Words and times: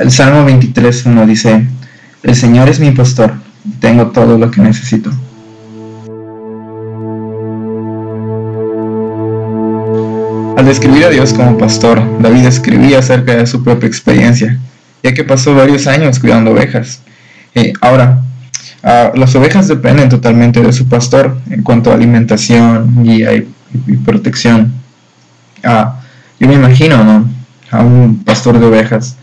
El 0.00 0.10
Salmo 0.10 0.48
23.1 0.48 1.26
dice, 1.26 1.66
El 2.22 2.34
Señor 2.34 2.70
es 2.70 2.80
mi 2.80 2.90
pastor, 2.90 3.34
tengo 3.80 4.06
todo 4.06 4.38
lo 4.38 4.50
que 4.50 4.62
necesito. 4.62 5.10
Al 10.56 10.64
describir 10.64 11.04
a 11.04 11.10
Dios 11.10 11.34
como 11.34 11.58
pastor, 11.58 12.02
David 12.18 12.46
escribía 12.46 13.00
acerca 13.00 13.36
de 13.36 13.46
su 13.46 13.62
propia 13.62 13.88
experiencia, 13.88 14.58
ya 15.02 15.12
que 15.12 15.22
pasó 15.22 15.54
varios 15.54 15.86
años 15.86 16.18
cuidando 16.18 16.52
ovejas. 16.52 17.02
Eh, 17.54 17.74
ahora, 17.82 18.22
ah, 18.82 19.12
las 19.14 19.34
ovejas 19.34 19.68
dependen 19.68 20.08
totalmente 20.08 20.62
de 20.62 20.72
su 20.72 20.88
pastor 20.88 21.36
en 21.50 21.62
cuanto 21.62 21.90
a 21.90 21.94
alimentación, 21.94 23.04
guía 23.04 23.34
y, 23.34 23.46
protección. 24.02 24.72
Ah, 25.62 26.00
yo 26.38 26.48
me 26.48 26.54
imagino 26.54 27.28
a 27.70 27.82
un 27.82 28.24
pastor 28.24 28.58
de 28.58 28.64
ovejas 28.64 29.18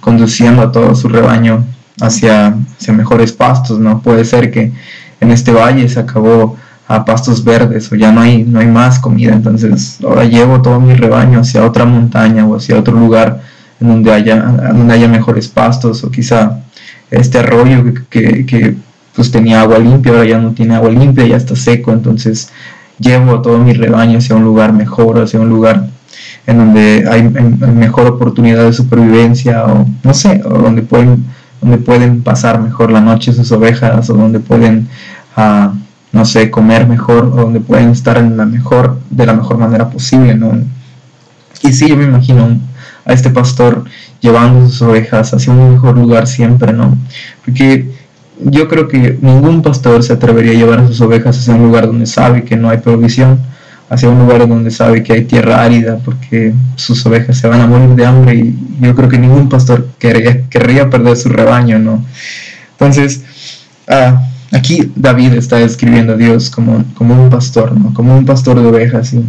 conduciendo 0.00 0.62
a 0.62 0.72
todo 0.72 0.94
su 0.94 1.08
rebaño 1.08 1.64
hacia, 2.00 2.54
hacia 2.78 2.92
mejores 2.92 3.32
pastos. 3.32 3.78
No 3.78 4.00
puede 4.00 4.24
ser 4.24 4.50
que 4.50 4.72
en 5.20 5.30
este 5.30 5.52
valle 5.52 5.88
se 5.88 6.00
acabó 6.00 6.56
a 6.86 7.04
pastos 7.04 7.42
verdes 7.42 7.90
o 7.92 7.96
ya 7.96 8.12
no 8.12 8.20
hay, 8.20 8.44
no 8.44 8.60
hay 8.60 8.66
más 8.66 8.98
comida, 8.98 9.32
entonces 9.32 9.98
ahora 10.04 10.24
llevo 10.24 10.60
todo 10.60 10.80
mi 10.80 10.94
rebaño 10.94 11.40
hacia 11.40 11.64
otra 11.64 11.86
montaña 11.86 12.46
o 12.46 12.56
hacia 12.56 12.78
otro 12.78 12.94
lugar 12.94 13.40
en 13.80 13.88
donde 13.88 14.12
haya, 14.12 14.36
donde 14.36 14.92
haya 14.92 15.08
mejores 15.08 15.48
pastos 15.48 16.04
o 16.04 16.10
quizá 16.10 16.58
este 17.10 17.38
arroyo 17.38 17.84
que, 18.10 18.44
que, 18.44 18.76
pues 19.14 19.30
tenía 19.30 19.60
agua 19.60 19.78
limpia, 19.78 20.12
ahora 20.12 20.24
ya 20.24 20.38
no 20.38 20.52
tiene 20.52 20.74
agua 20.74 20.90
limpia, 20.90 21.24
ya 21.24 21.36
está 21.36 21.54
seco, 21.54 21.92
entonces 21.92 22.50
llevo 22.98 23.40
todo 23.40 23.58
mi 23.58 23.72
rebaño 23.72 24.18
hacia 24.18 24.34
un 24.34 24.42
lugar 24.42 24.72
mejor, 24.72 25.20
hacia 25.20 25.40
un 25.40 25.48
lugar 25.48 25.86
en 26.46 26.58
donde 26.58 27.06
hay, 27.10 27.22
mejor 27.22 28.06
oportunidad 28.06 28.64
de 28.64 28.72
supervivencia 28.72 29.64
o 29.64 29.86
no 30.02 30.14
sé, 30.14 30.42
o 30.44 30.50
donde 30.58 30.82
pueden, 30.82 31.24
donde 31.60 31.78
pueden 31.78 32.22
pasar 32.22 32.60
mejor 32.60 32.90
la 32.90 33.00
noche 33.00 33.32
sus 33.32 33.50
ovejas 33.52 34.10
o 34.10 34.14
donde 34.14 34.40
pueden 34.40 34.88
uh, 35.36 35.70
no 36.14 36.24
sé, 36.24 36.48
comer 36.48 36.86
mejor, 36.86 37.24
o 37.24 37.36
donde 37.42 37.58
pueden 37.58 37.90
estar 37.90 38.16
en 38.18 38.36
la 38.36 38.46
mejor, 38.46 39.00
de 39.10 39.26
la 39.26 39.34
mejor 39.34 39.58
manera 39.58 39.90
posible, 39.90 40.36
¿no? 40.36 40.56
Y 41.60 41.72
sí, 41.72 41.88
yo 41.88 41.96
me 41.96 42.04
imagino 42.04 42.56
a 43.04 43.12
este 43.12 43.30
pastor 43.30 43.84
llevando 44.20 44.68
sus 44.68 44.80
ovejas 44.82 45.34
hacia 45.34 45.52
un 45.52 45.72
mejor 45.72 45.98
lugar 45.98 46.28
siempre, 46.28 46.72
¿no? 46.72 46.96
Porque 47.44 47.90
yo 48.40 48.68
creo 48.68 48.86
que 48.86 49.18
ningún 49.20 49.62
pastor 49.62 50.04
se 50.04 50.12
atrevería 50.12 50.52
a 50.52 50.54
llevar 50.54 50.78
a 50.78 50.86
sus 50.86 51.00
ovejas 51.00 51.36
hacia 51.36 51.54
un 51.54 51.64
lugar 51.64 51.88
donde 51.88 52.06
sabe 52.06 52.44
que 52.44 52.56
no 52.56 52.70
hay 52.70 52.78
provisión, 52.78 53.40
hacia 53.88 54.08
un 54.08 54.18
lugar 54.18 54.46
donde 54.48 54.70
sabe 54.70 55.02
que 55.02 55.12
hay 55.12 55.24
tierra 55.24 55.62
árida, 55.62 55.98
porque 56.04 56.54
sus 56.76 57.04
ovejas 57.06 57.36
se 57.36 57.48
van 57.48 57.60
a 57.60 57.66
morir 57.66 57.90
de 57.90 58.06
hambre 58.06 58.34
y 58.34 58.56
yo 58.80 58.94
creo 58.94 59.08
que 59.08 59.18
ningún 59.18 59.48
pastor 59.48 59.88
querría, 59.98 60.48
querría 60.48 60.90
perder 60.90 61.16
su 61.16 61.28
rebaño, 61.28 61.78
¿no? 61.78 62.04
Entonces, 62.72 63.22
ah, 63.88 64.20
Aquí 64.54 64.92
David 64.94 65.32
está 65.32 65.56
describiendo 65.56 66.12
a 66.12 66.16
Dios 66.16 66.48
como, 66.48 66.84
como 66.94 67.20
un 67.20 67.28
pastor, 67.28 67.72
¿no? 67.76 67.92
Como 67.92 68.16
un 68.16 68.24
pastor 68.24 68.60
de 68.60 68.66
ovejas, 68.68 69.12
y, 69.12 69.24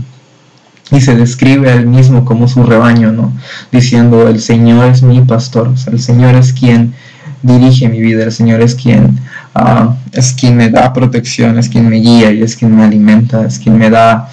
y 0.92 1.02
se 1.02 1.16
describe 1.16 1.72
a 1.72 1.73
él 1.73 1.88
mismo 1.88 2.25
como 2.25 2.47
su 2.47 2.62
rebaño, 2.62 3.12
¿no? 3.12 3.34
Diciendo, 3.72 4.28
el 4.28 4.40
Señor 4.40 4.88
es 4.88 5.02
mi 5.02 5.22
pastor, 5.22 5.73
el 5.92 6.00
Señor 6.00 6.36
es 6.36 6.53
quien 6.53 6.94
dirige 7.42 7.90
mi 7.90 8.02
vida, 8.02 8.23
el 8.23 8.31
Señor 8.31 8.62
es 8.62 8.75
quien, 8.75 9.17
ah, 9.56 9.95
es 10.11 10.34
quien 10.34 10.56
me 10.56 10.70
da 10.70 10.94
protección, 10.94 11.58
es 11.58 11.70
quien 11.70 11.89
me 11.89 11.98
guía 11.98 12.31
y 12.31 12.44
es 12.44 12.56
quien 12.56 12.75
me 12.75 12.84
alimenta, 12.84 13.45
es 13.45 13.58
quien 13.58 13.78
me 13.78 13.89
da, 13.89 14.30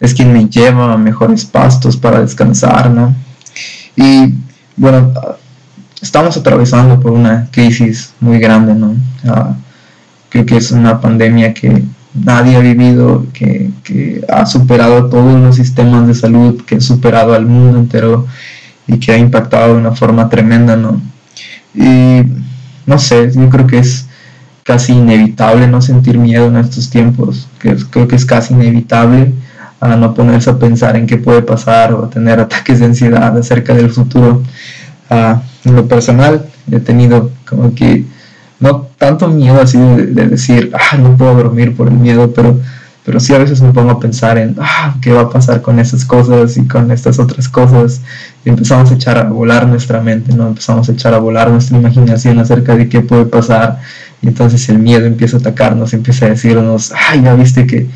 es 0.00 0.14
quien 0.14 0.32
me 0.32 0.46
lleva 0.46 0.92
a 0.92 0.96
mejores 0.96 1.44
pastos 1.44 1.96
para 1.96 2.20
descansar, 2.20 2.90
¿no? 2.90 3.14
Y 3.96 4.34
bueno, 4.76 5.12
estamos 6.00 6.36
atravesando 6.36 6.98
por 7.00 7.12
una 7.12 7.48
crisis 7.50 8.14
muy 8.20 8.38
grande, 8.38 8.74
¿no? 8.74 8.94
Ah, 9.26 9.54
Creo 10.30 10.46
que 10.46 10.56
es 10.56 10.70
una 10.70 11.00
pandemia 11.00 11.52
que 11.52 11.82
nadie 12.14 12.56
ha 12.56 12.60
vivido, 12.60 13.26
que, 13.32 13.70
ha 14.28 14.46
superado 14.46 15.10
todos 15.10 15.40
los 15.40 15.56
sistemas 15.56 16.06
de 16.06 16.14
salud, 16.14 16.62
que 16.62 16.76
ha 16.76 16.80
superado 16.80 17.34
al 17.34 17.46
mundo 17.46 17.80
entero 17.80 18.26
y 18.86 18.98
que 19.00 19.10
ha 19.10 19.18
impactado 19.18 19.74
de 19.74 19.80
una 19.80 19.92
forma 19.92 20.28
tremenda, 20.28 20.76
¿no? 20.76 21.02
Y 21.74 22.22
no 22.86 22.98
sé, 22.98 23.32
yo 23.34 23.50
creo 23.50 23.66
que 23.66 23.78
es 23.78 24.06
casi 24.70 24.92
inevitable 24.92 25.66
no 25.66 25.82
sentir 25.82 26.16
miedo 26.16 26.46
en 26.46 26.56
estos 26.56 26.90
tiempos, 26.90 27.48
que 27.58 27.74
creo 27.90 28.06
que 28.06 28.14
es 28.14 28.24
casi 28.24 28.54
inevitable 28.54 29.32
a 29.80 29.96
no 29.96 30.14
ponerse 30.14 30.48
a 30.48 30.58
pensar 30.60 30.94
en 30.94 31.08
qué 31.08 31.16
puede 31.16 31.42
pasar 31.42 31.92
o 31.92 32.04
a 32.04 32.08
tener 32.08 32.38
ataques 32.46 32.78
de 32.78 32.86
ansiedad 32.86 33.36
acerca 33.36 33.74
del 33.74 33.90
futuro. 33.90 34.44
Uh, 35.10 35.40
en 35.64 35.74
lo 35.74 35.88
personal, 35.88 36.46
he 36.70 36.78
tenido 36.78 37.32
como 37.48 37.74
que 37.74 38.04
no 38.60 38.86
tanto 38.96 39.26
miedo 39.26 39.60
así 39.60 39.76
de, 39.76 40.28
decir, 40.28 40.70
ah, 40.72 40.96
no 40.98 41.16
puedo 41.16 41.34
dormir 41.34 41.74
por 41.74 41.88
el 41.88 41.94
miedo, 41.94 42.32
pero, 42.32 42.60
pero 43.04 43.18
sí 43.18 43.34
a 43.34 43.38
veces 43.38 43.60
me 43.60 43.72
pongo 43.72 43.90
a 43.90 43.98
pensar 43.98 44.38
en, 44.38 44.54
ah, 44.60 44.94
¿qué 45.02 45.10
va 45.10 45.22
a 45.22 45.30
pasar 45.30 45.62
con 45.62 45.80
esas 45.80 46.04
cosas 46.04 46.56
y 46.58 46.68
con 46.68 46.92
estas 46.92 47.18
otras 47.18 47.48
cosas? 47.48 48.02
Y 48.44 48.50
empezamos 48.50 48.88
a 48.92 48.94
echar 48.94 49.18
a 49.18 49.24
volar 49.24 49.66
nuestra 49.66 50.00
mente, 50.00 50.32
¿no? 50.32 50.46
Empezamos 50.46 50.88
a 50.88 50.92
echar 50.92 51.12
a 51.12 51.18
volar 51.18 51.50
nuestra 51.50 51.76
imaginación 51.76 52.38
acerca 52.38 52.76
de 52.76 52.88
qué 52.88 53.00
puede 53.00 53.24
pasar 53.24 53.80
y 54.22 54.28
entonces 54.28 54.68
el 54.68 54.78
miedo 54.78 55.06
empieza 55.06 55.36
a 55.36 55.40
atacarnos, 55.40 55.92
empieza 55.94 56.26
a 56.26 56.30
decirnos, 56.30 56.92
ah, 56.92 57.16
ya 57.16 57.34
viste 57.34 57.66
que, 57.66 57.86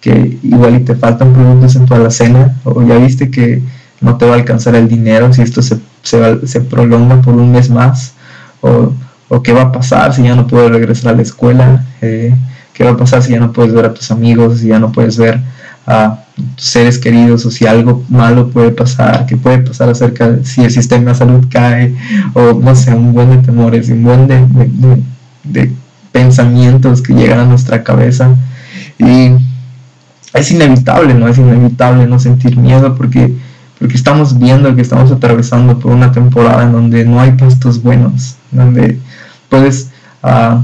que 0.00 0.38
igual 0.42 0.76
y 0.76 0.80
te 0.80 0.94
faltan 0.94 1.32
productos 1.32 1.76
en 1.76 1.86
tu 1.86 1.94
alacena, 1.94 2.56
o 2.64 2.82
ya 2.82 2.96
viste 2.96 3.30
que 3.30 3.62
no 4.00 4.16
te 4.16 4.26
va 4.26 4.32
a 4.32 4.36
alcanzar 4.36 4.74
el 4.74 4.88
dinero 4.88 5.32
si 5.32 5.42
esto 5.42 5.62
se, 5.62 5.78
se, 6.02 6.46
se 6.46 6.60
prolonga 6.60 7.20
por 7.22 7.34
un 7.34 7.52
mes 7.52 7.70
más, 7.70 8.14
o 8.60 8.92
o 9.28 9.42
qué 9.42 9.52
va 9.52 9.62
a 9.62 9.72
pasar 9.72 10.14
si 10.14 10.22
ya 10.22 10.34
no 10.34 10.46
puedes 10.46 10.70
regresar 10.70 11.12
a 11.12 11.16
la 11.16 11.22
escuela, 11.22 11.84
eh, 12.00 12.34
qué 12.72 12.84
va 12.84 12.90
a 12.90 12.96
pasar 12.96 13.22
si 13.22 13.32
ya 13.32 13.40
no 13.40 13.52
puedes 13.52 13.72
ver 13.72 13.86
a 13.86 13.94
tus 13.94 14.10
amigos, 14.10 14.60
si 14.60 14.68
ya 14.68 14.78
no 14.78 14.92
puedes 14.92 15.16
ver 15.16 15.40
a 15.86 16.24
tus 16.56 16.66
seres 16.66 16.98
queridos 16.98 17.44
o 17.46 17.50
si 17.50 17.66
algo 17.66 18.04
malo 18.08 18.50
puede 18.50 18.70
pasar, 18.70 19.26
qué 19.26 19.36
puede 19.36 19.58
pasar 19.58 19.88
acerca 19.88 20.30
de 20.30 20.44
si 20.44 20.62
el 20.62 20.70
sistema 20.70 21.12
de 21.12 21.16
salud 21.16 21.46
cae 21.50 21.94
o 22.34 22.54
no 22.54 22.74
sé, 22.74 22.94
un 22.94 23.12
buen 23.12 23.30
de 23.30 23.38
temores, 23.38 23.88
un 23.90 24.02
buen 24.02 24.26
de 24.26 25.02
pensamientos 26.12 27.02
que 27.02 27.14
llegan 27.14 27.40
a 27.40 27.44
nuestra 27.44 27.82
cabeza 27.82 28.34
y 28.98 29.30
es 30.32 30.50
inevitable, 30.50 31.14
¿no? 31.14 31.28
Es 31.28 31.38
inevitable 31.38 32.06
no 32.06 32.18
sentir 32.18 32.56
miedo 32.56 32.94
porque 32.94 33.34
porque 33.78 33.96
estamos 33.96 34.38
viendo 34.38 34.74
que 34.74 34.82
estamos 34.82 35.10
atravesando 35.10 35.78
por 35.78 35.92
una 35.92 36.12
temporada 36.12 36.62
en 36.62 36.72
donde 36.72 37.04
no 37.04 37.20
hay 37.20 37.32
pastos 37.32 37.82
buenos, 37.82 38.36
donde 38.50 38.98
puedes 39.48 39.90
uh, 40.22 40.62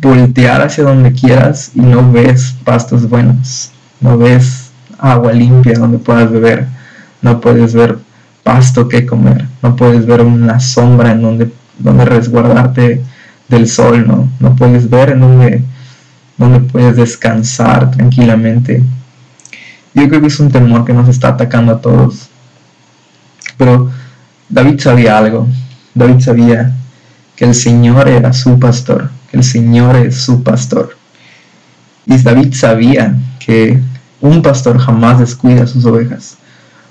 voltear 0.00 0.62
hacia 0.62 0.84
donde 0.84 1.12
quieras 1.12 1.70
y 1.74 1.80
no 1.80 2.10
ves 2.10 2.56
pastos 2.64 3.08
buenos, 3.08 3.70
no 4.00 4.18
ves 4.18 4.70
agua 4.98 5.32
limpia 5.32 5.78
donde 5.78 5.98
puedas 5.98 6.30
beber, 6.30 6.66
no 7.22 7.40
puedes 7.40 7.74
ver 7.74 7.98
pasto 8.42 8.88
que 8.88 9.06
comer, 9.06 9.46
no 9.62 9.76
puedes 9.76 10.06
ver 10.06 10.22
una 10.22 10.60
sombra 10.60 11.12
en 11.12 11.22
donde, 11.22 11.52
donde 11.78 12.04
resguardarte 12.06 13.02
del 13.48 13.68
sol, 13.68 14.06
¿no? 14.06 14.28
no 14.40 14.56
puedes 14.56 14.88
ver 14.88 15.10
en 15.10 15.20
donde, 15.20 15.62
donde 16.36 16.60
puedes 16.60 16.96
descansar 16.96 17.90
tranquilamente. 17.90 18.82
Yo 19.94 20.08
creo 20.08 20.20
que 20.20 20.26
es 20.26 20.40
un 20.40 20.50
temor 20.50 20.84
que 20.84 20.92
nos 20.92 21.08
está 21.08 21.28
atacando 21.28 21.72
a 21.72 21.80
todos. 21.80 22.28
Pero 23.56 23.90
David 24.48 24.80
sabía 24.80 25.18
algo. 25.18 25.46
David 25.94 26.20
sabía 26.20 26.74
que 27.36 27.44
el 27.44 27.54
Señor 27.54 28.08
era 28.08 28.32
su 28.32 28.58
pastor, 28.58 29.10
que 29.30 29.36
el 29.36 29.44
Señor 29.44 29.96
es 29.96 30.16
su 30.16 30.42
pastor. 30.42 30.96
Y 32.06 32.18
David 32.18 32.54
sabía 32.54 33.16
que 33.38 33.80
un 34.20 34.42
pastor 34.42 34.78
jamás 34.78 35.18
descuida 35.18 35.66
sus 35.66 35.84
ovejas. 35.84 36.36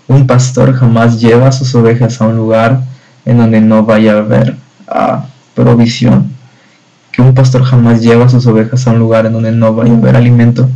Un 0.08 0.28
pastor 0.28 0.74
jamás 0.74 1.20
lleva 1.20 1.52
sus 1.52 1.74
ovejas 1.76 2.22
a 2.22 2.28
un 2.28 2.38
lugar 2.38 2.84
en 3.26 3.38
donde 3.38 3.62
no 3.62 3.84
vaya 3.84 4.14
a 4.14 4.18
haber 4.20 4.56
ah, 4.88 5.26
provisión. 5.54 6.32
Que 7.14 7.22
un 7.22 7.34
pastor 7.34 7.64
jamás 7.64 8.02
lleva 8.02 8.26
a 8.26 8.30
sus 8.30 8.46
ovejas 8.48 8.86
a 8.86 8.92
un 8.92 9.00
lugar 9.00 9.26
en 9.26 9.34
donde 9.34 9.54
no 9.54 9.74
vaya 9.74 9.94
a 9.94 9.98
haber 9.98 10.18
alimento, 10.18 10.70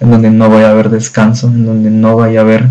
en 0.00 0.10
donde 0.10 0.30
no 0.30 0.50
vaya 0.50 0.68
a 0.68 0.70
haber 0.72 0.90
descanso, 0.90 1.46
en 1.46 1.64
donde 1.64 1.90
no 1.90 2.16
vaya 2.16 2.40
a 2.40 2.42
haber, 2.42 2.68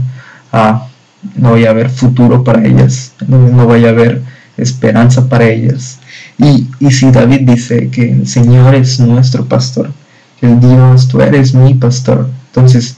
ah, 0.51 0.88
no 1.35 1.56
futuro 1.89 2.44
para 2.44 2.63
ellas, 2.63 3.13
en 3.21 3.31
donde 3.31 3.51
no 3.51 3.65
vaya 3.65 3.88
a 3.88 3.91
haber 3.91 4.21
esperanza 4.57 5.27
para 5.27 5.45
ellas. 5.45 6.00
Y, 6.38 6.67
si 6.91 7.12
David 7.12 7.41
dice 7.50 7.89
que 7.89 8.12
el 8.12 8.27
Señor 8.27 8.75
es 8.75 9.00
nuestro 9.00 9.45
pastor, 9.45 9.91
que 10.39 10.47
el 10.47 10.59
Dios, 10.59 11.07
tú 11.07 11.21
eres 11.21 11.53
mi 11.53 11.73
pastor, 11.73 12.29
entonces 12.47 12.97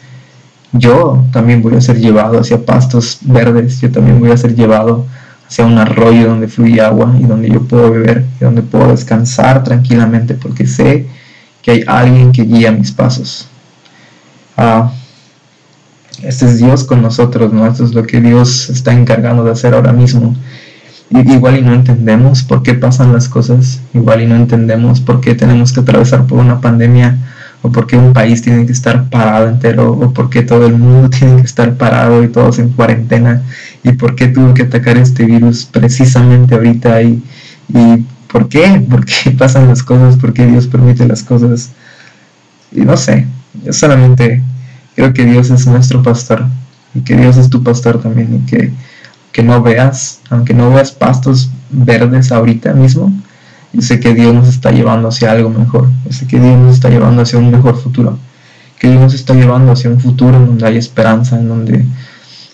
yo 0.74 1.24
también 1.32 1.62
voy 1.62 1.76
a 1.76 1.82
ser 1.82 2.00
llevado 2.00 2.40
hacia 2.40 2.66
pastos 2.66 3.20
verdes, 3.22 3.80
yo 3.80 3.92
también 3.92 4.20
voy 4.20 4.32
a 4.32 4.38
ser 4.38 4.56
llevado 4.56 5.06
hacia 5.48 5.66
un 5.66 5.78
arroyo 5.78 6.28
donde 6.28 6.48
fluye 6.48 6.82
agua 6.82 7.16
y 7.20 7.24
donde 7.24 7.50
yo 7.50 7.64
puedo 7.64 7.92
beber 7.92 8.26
y 8.40 8.44
donde 8.44 8.62
puedo 8.62 8.90
descansar 8.90 9.64
tranquilamente 9.64 10.34
porque 10.34 10.68
sé 10.68 11.08
que 11.62 11.72
hay 11.72 11.84
alguien 11.88 12.32
que 12.32 12.44
guía 12.44 12.72
mis 12.72 12.92
pasos. 12.92 13.48
Ah, 14.58 14.92
este 16.24 16.46
es 16.46 16.58
Dios 16.58 16.84
con 16.84 17.02
nosotros, 17.02 17.54
¿no? 17.54 17.68
Esto 17.68 17.84
es 17.84 17.94
lo 17.94 18.04
que 18.04 18.20
Dios 18.20 18.70
está 18.70 18.92
encargando 18.92 19.44
de 19.44 19.52
hacer 19.52 19.74
ahora 19.74 19.94
mismo. 19.94 20.36
igual 21.10 21.58
y 21.58 21.62
no 21.62 21.74
entendemos 21.74 22.44
por 22.44 22.64
qué 22.64 22.74
pasan 22.74 23.14
las 23.14 23.30
cosas, 23.30 23.80
igual 23.94 24.22
y 24.24 24.26
no 24.26 24.36
entendemos 24.36 25.00
por 25.00 25.22
qué 25.22 25.36
tenemos 25.36 25.72
que 25.72 25.80
atravesar 25.82 26.26
por 26.26 26.40
una 26.40 26.60
pandemia 26.60 27.18
o 27.62 27.72
por 27.72 27.88
qué 27.88 27.98
un 27.98 28.14
país 28.14 28.42
tiene 28.42 28.66
que 28.66 28.72
estar 28.72 29.10
parado 29.10 29.48
entero 29.48 29.92
o 29.92 30.14
por 30.14 30.30
qué 30.30 30.42
todo 30.42 30.66
el 30.68 30.78
mundo 30.78 31.10
tiene 31.18 31.38
que 31.38 31.48
estar 31.48 31.76
parado 31.76 32.24
y 32.24 32.28
todos 32.28 32.60
en 32.60 32.70
cuarentena 32.70 33.44
y 33.88 33.94
por 33.94 34.16
qué 34.16 34.28
tuvo 34.28 34.54
que 34.54 34.64
atacar 34.64 34.98
este 34.98 35.26
virus 35.26 35.66
precisamente 35.66 36.56
ahorita 36.56 37.02
y, 37.02 37.24
y 37.70 38.06
por 38.32 38.50
qué, 38.50 38.84
por 38.90 39.06
qué 39.06 39.32
pasan 39.32 39.68
las 39.68 39.84
cosas, 39.84 40.18
por 40.18 40.34
qué 40.34 40.46
Dios 40.46 40.68
permite 40.68 41.08
las 41.08 41.24
cosas 41.24 41.72
y 42.72 42.82
no 42.82 42.98
sé, 42.98 43.26
yo 43.64 43.74
solamente 43.74 44.44
creo 44.96 45.14
que 45.14 45.26
Dios 45.26 45.50
es 45.50 45.66
nuestro 45.68 46.04
pastor 46.04 46.46
y 46.94 47.02
que 47.02 47.16
Dios 47.16 47.38
es 47.38 47.50
tu 47.50 47.64
pastor 47.64 48.02
también 48.02 48.36
y 48.36 48.50
que 48.50 48.72
que 49.38 49.44
no 49.44 49.62
veas, 49.62 50.22
aunque 50.32 50.56
no 50.56 50.72
veas 50.72 50.92
pastos 50.92 51.52
verdes 51.70 52.32
ahorita 52.32 52.74
mismo, 52.74 53.14
yo 53.72 53.82
sé 53.84 54.00
que 54.00 54.16
Dios 54.16 54.34
nos 54.34 54.48
está 54.48 54.72
llevando 54.72 55.10
hacia 55.10 55.32
algo 55.32 55.52
mejor, 55.52 55.90
yo 56.06 56.12
sé 56.12 56.26
que 56.26 56.40
Dios 56.40 56.58
nos 56.58 56.74
está 56.74 56.90
llevando 56.90 57.22
hacia 57.22 57.38
un 57.38 57.52
mejor 57.52 57.78
futuro, 57.78 58.18
que 58.80 58.90
Dios 58.90 59.00
nos 59.00 59.14
está 59.14 59.36
llevando 59.36 59.74
hacia 59.74 59.92
un 59.92 60.00
futuro 60.00 60.38
en 60.38 60.48
donde 60.48 60.66
hay 60.66 60.78
esperanza, 60.78 61.38
en 61.38 61.50
donde, 61.50 61.86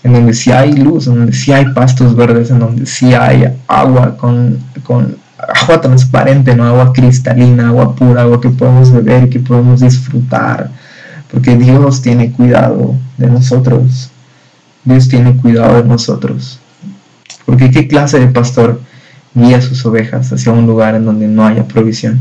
en 0.03 0.13
donde 0.13 0.33
sí 0.33 0.51
hay 0.51 0.73
luz, 0.73 1.07
en 1.07 1.15
donde 1.15 1.33
sí 1.33 1.51
hay 1.51 1.65
pastos 1.73 2.15
verdes, 2.15 2.51
en 2.51 2.59
donde 2.59 2.85
sí 2.85 3.13
hay 3.13 3.45
agua 3.67 4.17
con, 4.17 4.59
con 4.83 5.15
agua 5.37 5.81
transparente, 5.81 6.55
no 6.55 6.65
agua 6.65 6.91
cristalina, 6.93 7.69
agua 7.69 7.95
pura, 7.95 8.23
agua 8.23 8.41
que 8.41 8.49
podemos 8.49 8.91
beber 8.91 9.29
que 9.29 9.39
podemos 9.39 9.79
disfrutar, 9.79 10.69
porque 11.31 11.55
Dios 11.55 12.01
tiene 12.01 12.31
cuidado 12.31 12.95
de 13.17 13.27
nosotros. 13.27 14.09
Dios 14.83 15.07
tiene 15.07 15.37
cuidado 15.37 15.81
de 15.81 15.87
nosotros. 15.87 16.59
Porque 17.45 17.71
¿qué 17.71 17.87
clase 17.87 18.19
de 18.19 18.27
pastor 18.27 18.81
guía 19.33 19.61
sus 19.61 19.85
ovejas 19.85 20.31
hacia 20.31 20.51
un 20.51 20.67
lugar 20.67 20.95
en 20.95 21.05
donde 21.05 21.27
no 21.27 21.45
haya 21.45 21.65
provisión? 21.65 22.19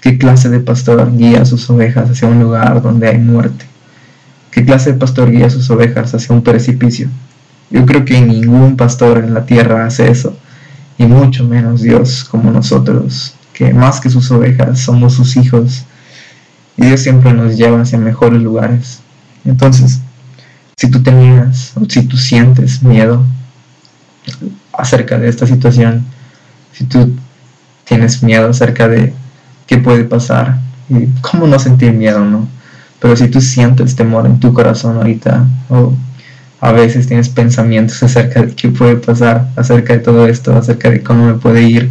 ¿Qué 0.00 0.18
clase 0.18 0.48
de 0.48 0.60
pastor 0.60 1.16
guía 1.16 1.44
sus 1.44 1.70
ovejas 1.70 2.10
hacia 2.10 2.28
un 2.28 2.40
lugar 2.40 2.82
donde 2.82 3.08
hay 3.08 3.18
muerte? 3.18 3.64
¿Qué 4.54 4.64
clase 4.64 4.92
de 4.92 4.98
pastor 4.98 5.32
guía 5.32 5.50
sus 5.50 5.68
ovejas 5.70 6.14
hacia 6.14 6.32
un 6.32 6.42
precipicio? 6.42 7.08
Yo 7.70 7.84
creo 7.86 8.04
que 8.04 8.20
ningún 8.20 8.76
pastor 8.76 9.18
en 9.18 9.34
la 9.34 9.44
tierra 9.44 9.84
hace 9.84 10.08
eso, 10.08 10.38
y 10.96 11.06
mucho 11.06 11.44
menos 11.44 11.82
Dios 11.82 12.22
como 12.22 12.52
nosotros, 12.52 13.34
que 13.52 13.74
más 13.74 14.00
que 14.00 14.10
sus 14.10 14.30
ovejas 14.30 14.78
somos 14.78 15.14
sus 15.14 15.36
hijos, 15.36 15.84
y 16.76 16.86
Dios 16.86 17.00
siempre 17.00 17.32
nos 17.32 17.56
lleva 17.56 17.80
hacia 17.80 17.98
mejores 17.98 18.40
lugares. 18.40 19.00
Entonces, 19.44 19.98
si 20.76 20.88
tú 20.88 21.02
tenías 21.02 21.72
o 21.74 21.84
si 21.88 22.02
tú 22.02 22.16
sientes 22.16 22.80
miedo, 22.80 23.24
acerca 24.72 25.18
de 25.18 25.30
esta 25.30 25.48
situación, 25.48 26.04
si 26.72 26.84
tú 26.84 27.16
tienes 27.82 28.22
miedo 28.22 28.50
acerca 28.50 28.86
de 28.86 29.12
qué 29.66 29.78
puede 29.78 30.04
pasar 30.04 30.60
y 30.88 31.06
cómo 31.22 31.48
no 31.48 31.58
sentir 31.58 31.92
miedo, 31.92 32.24
¿no? 32.24 32.53
Pero 33.04 33.16
si 33.16 33.28
tú 33.28 33.38
sientes 33.42 33.94
temor 33.96 34.24
en 34.24 34.40
tu 34.40 34.54
corazón 34.54 34.96
ahorita 34.96 35.46
o 35.68 35.92
a 36.58 36.72
veces 36.72 37.06
tienes 37.06 37.28
pensamientos 37.28 38.02
acerca 38.02 38.40
de 38.40 38.54
qué 38.54 38.70
puede 38.70 38.96
pasar, 38.96 39.50
acerca 39.56 39.92
de 39.92 39.98
todo 39.98 40.26
esto, 40.26 40.56
acerca 40.56 40.88
de 40.88 41.02
cómo 41.02 41.26
me 41.26 41.34
puede 41.34 41.64
ir, 41.64 41.90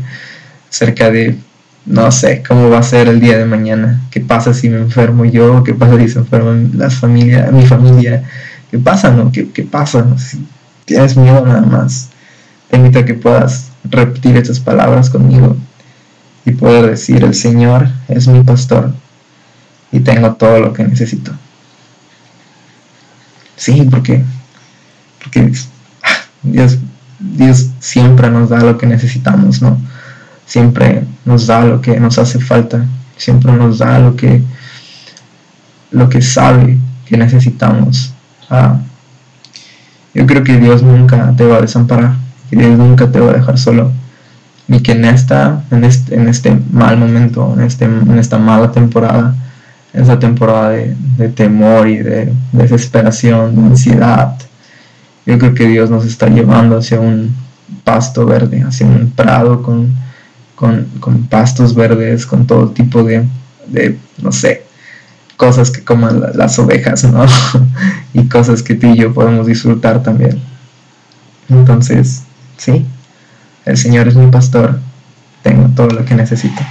acerca 0.71 1.11
de, 1.11 1.37
no 1.85 2.11
sé, 2.11 2.41
cómo 2.41 2.67
va 2.71 2.79
a 2.79 2.81
ser 2.81 3.09
el 3.09 3.19
día 3.19 3.37
de 3.37 3.45
mañana, 3.45 4.01
qué 4.09 4.21
pasa 4.21 4.55
si 4.55 4.69
me 4.69 4.79
enfermo 4.79 5.23
yo, 5.23 5.63
qué 5.63 5.75
pasa 5.75 5.99
si 5.99 6.09
se 6.09 6.17
enferman 6.17 6.71
las 6.77 6.95
familias, 6.95 7.51
mi 7.51 7.67
familia, 7.67 8.23
qué 8.71 8.79
pasa, 8.79 9.11
¿no? 9.11 9.31
¿Qué, 9.31 9.49
qué 9.49 9.61
pasa? 9.61 10.17
Si 10.17 10.43
tienes 10.85 11.15
miedo 11.15 11.45
nada 11.45 11.61
más, 11.61 12.09
te 12.71 12.77
invito 12.77 12.97
a 12.97 13.05
que 13.05 13.13
puedas 13.13 13.69
repetir 13.83 14.35
estas 14.35 14.59
palabras 14.59 15.11
conmigo 15.11 15.57
y 16.43 16.53
poder 16.53 16.89
decir, 16.89 17.23
el 17.23 17.35
Señor 17.35 17.87
es 18.07 18.27
mi 18.27 18.41
pastor 18.41 18.95
y 19.93 19.99
tengo 19.99 20.33
todo 20.33 20.59
lo 20.59 20.73
que 20.73 20.83
necesito. 20.83 21.31
Sí, 23.55 23.87
porque, 23.89 24.23
porque 25.23 25.53
Dios, 26.41 26.79
Dios 27.19 27.69
siempre 27.79 28.29
nos 28.29 28.49
da 28.49 28.59
lo 28.59 28.77
que 28.77 28.87
necesitamos, 28.87 29.61
¿no? 29.61 29.77
Siempre 30.47 31.03
nos 31.23 31.47
da 31.47 31.63
lo 31.63 31.79
que 31.79 31.99
nos 31.99 32.17
hace 32.17 32.39
falta, 32.39 32.85
siempre 33.15 33.53
nos 33.53 33.77
da 33.77 33.99
lo 33.99 34.15
que, 34.15 34.41
lo 35.91 36.09
que 36.09 36.21
sabe 36.23 36.77
que 37.05 37.15
necesitamos. 37.15 38.13
Ah, 38.49 38.79
yo 40.15 40.25
creo 40.25 40.43
que 40.43 40.57
Dios 40.57 40.81
nunca 40.81 41.33
te 41.37 41.45
va 41.45 41.57
a 41.57 41.61
desamparar. 41.61 42.15
Dios 42.49 42.77
nunca 42.77 43.11
te 43.11 43.19
va 43.19 43.31
a 43.31 43.35
dejar 43.35 43.59
solo. 43.59 43.91
Ni 44.67 44.79
que 44.81 44.93
en 44.93 45.05
esta, 45.05 45.63
en 45.69 45.83
este, 45.83 46.15
en 46.15 46.27
este 46.27 46.59
mal 46.71 46.97
momento, 46.97 47.53
en, 47.55 47.61
este, 47.61 47.85
en 47.85 48.17
esta 48.17 48.39
mala 48.39 48.71
temporada, 48.71 49.35
esa 49.93 50.19
temporada 50.19 50.69
de, 50.69 51.29
temor 51.29 51.87
y 51.87 51.97
de, 51.97 52.33
desesperación, 52.51 53.55
de 53.55 53.61
ansiedad, 53.61 54.35
yo 55.25 55.37
creo 55.37 55.53
que 55.53 55.67
Dios 55.67 55.89
nos 55.89 56.05
está 56.05 56.27
llevando 56.27 56.77
hacia 56.77 56.99
un 56.99 57.35
pasto 57.83 58.25
verde, 58.25 58.63
hacia 58.63 58.85
un 58.85 59.11
prado 59.11 59.61
con, 59.61 59.93
con, 60.55 61.27
pastos 61.29 61.75
verdes, 61.75 62.25
con 62.25 62.45
todo 62.47 62.69
tipo 62.69 63.03
de, 63.03 63.25
de, 63.67 63.97
no 64.21 64.31
sé, 64.31 64.63
cosas 65.37 65.71
que 65.71 65.83
coman 65.83 66.21
las 66.35 66.59
ovejas, 66.59 67.03
¿no? 67.05 67.25
y 68.13 68.27
cosas 68.27 68.63
que 68.63 68.75
tú 68.75 68.87
y 68.87 68.97
yo 68.97 69.13
podemos 69.13 69.47
disfrutar 69.47 70.03
también. 70.03 70.41
Entonces, 71.49 72.23
Sí, 72.57 72.85
el 73.65 73.77
Señor 73.77 74.07
es 74.07 74.15
mi 74.15 74.27
pastor, 74.27 74.79
tengo 75.41 75.67
todo 75.75 75.87
lo 75.87 76.05
que 76.05 76.15
necesito. 76.15 76.61